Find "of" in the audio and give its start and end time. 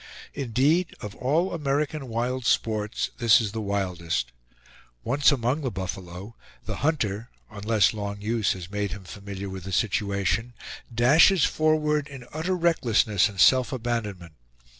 0.99-1.13